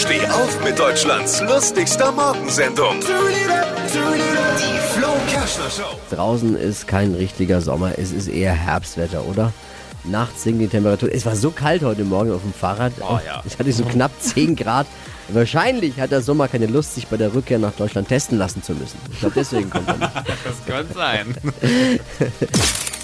[0.00, 3.00] Steh auf mit Deutschlands lustigster Morgensendung.
[3.00, 5.98] Die Flo Kerschner Show.
[6.10, 9.52] Draußen ist kein richtiger Sommer, es ist eher Herbstwetter, oder?
[10.04, 11.12] Nachts sinkt die Temperatur.
[11.12, 12.94] Es war so kalt heute Morgen auf dem Fahrrad.
[13.02, 13.42] Oh, ja.
[13.44, 14.86] Ich hatte so knapp 10 Grad.
[15.28, 18.72] Wahrscheinlich hat der Sommer keine Lust, sich bei der Rückkehr nach Deutschland testen lassen zu
[18.72, 18.98] müssen.
[19.12, 20.12] Ich glaube, deswegen kommt er nicht.
[20.16, 21.34] Das könnte sein.